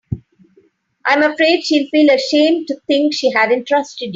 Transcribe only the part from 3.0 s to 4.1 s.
she hadn't trusted you.